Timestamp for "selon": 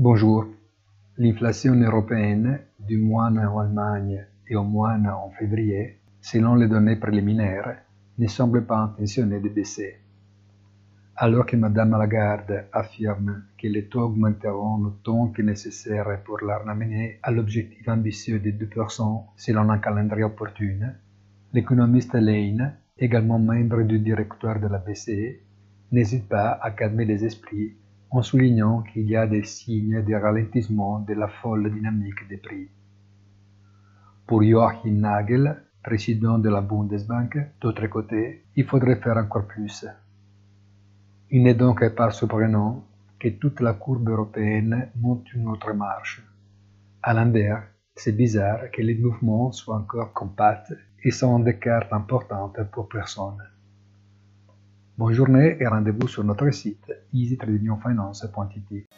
6.20-6.54, 19.36-19.68